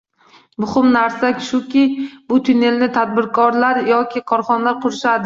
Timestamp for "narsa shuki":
0.95-1.83